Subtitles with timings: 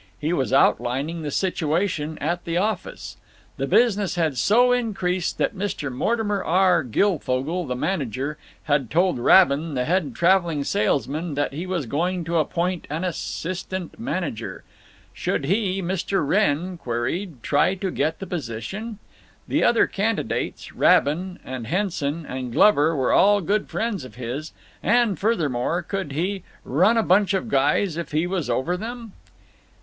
[0.19, 3.17] He was outlining the situation at the office.
[3.57, 5.91] The business had so increased that Mr.
[5.93, 6.81] Mortimer R.
[6.81, 12.39] Guilfogle, the manager, had told Rabin, the head traveling salesman, that he was going to
[12.39, 14.63] appoint an assistant manager.
[15.13, 16.27] Should he, Mr.
[16.27, 18.97] Wrenn queried, try to get the position?
[19.47, 25.19] The other candidates, Rabin and Henson and Glover, were all good friends of his, and,
[25.19, 29.11] furthermore, could he "run a bunch of guys if he was over them?"